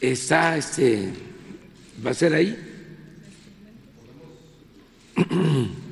[0.00, 1.12] está, este,
[2.04, 2.56] va a ser ahí.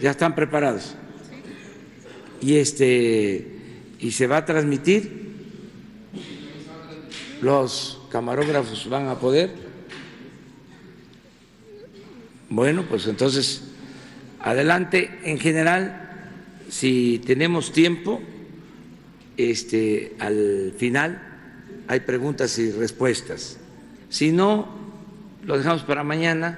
[0.00, 0.94] Ya están preparados.
[2.40, 3.60] Y este
[3.98, 5.28] y se va a transmitir.
[7.42, 9.50] Los camarógrafos van a poder.
[12.48, 13.62] Bueno, pues entonces
[14.38, 15.18] adelante.
[15.24, 16.10] En general,
[16.70, 18.22] si tenemos tiempo,
[19.36, 21.29] este, al final
[21.90, 23.56] hay preguntas y respuestas.
[24.10, 24.68] Si no,
[25.44, 26.56] lo dejamos para mañana,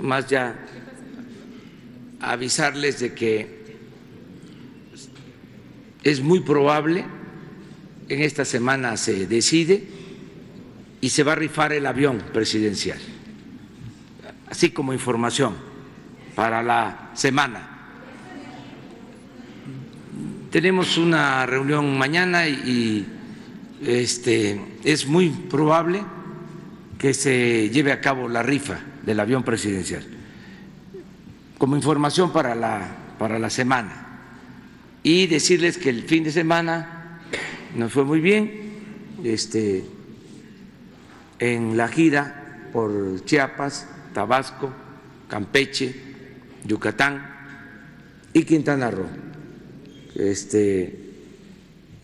[0.00, 0.54] más ya
[2.20, 3.76] avisarles de que
[6.04, 7.04] es muy probable,
[8.08, 9.82] en esta semana se decide
[11.00, 13.00] y se va a rifar el avión presidencial,
[14.48, 15.56] así como información
[16.36, 17.68] para la semana.
[20.52, 23.21] Tenemos una reunión mañana y
[23.86, 26.02] este, es muy probable
[26.98, 30.04] que se lleve a cabo la rifa del avión presidencial,
[31.58, 34.06] como información para la, para la semana.
[35.02, 37.18] Y decirles que el fin de semana
[37.74, 38.72] nos fue muy bien
[39.24, 39.84] este,
[41.40, 44.72] en la gira por Chiapas, Tabasco,
[45.28, 45.94] Campeche,
[46.64, 47.26] Yucatán
[48.32, 49.08] y Quintana Roo.
[50.14, 50.98] Este,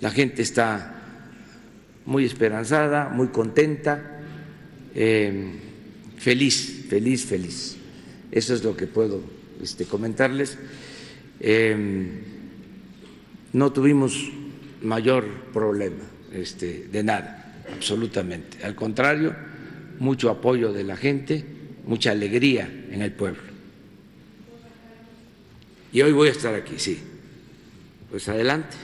[0.01, 0.98] la gente está
[2.09, 4.19] muy esperanzada, muy contenta,
[4.95, 5.53] eh,
[6.17, 7.77] feliz, feliz, feliz.
[8.33, 9.21] Eso es lo que puedo
[9.63, 10.57] este, comentarles.
[11.39, 11.77] Eh,
[13.53, 14.33] no tuvimos
[14.83, 18.65] mayor problema este, de nada, absolutamente.
[18.65, 19.37] Al contrario,
[19.99, 21.45] mucho apoyo de la gente,
[21.85, 23.43] mucha alegría en el pueblo.
[25.93, 26.99] Y hoy voy a estar aquí, sí.
[28.11, 28.77] Pues adelante.